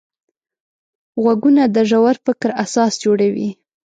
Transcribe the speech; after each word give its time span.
غوږونه 1.23 1.63
د 1.75 1.77
ژور 1.89 2.15
فکر 2.25 2.49
اساس 2.63 2.91
جوړوي 3.03 3.49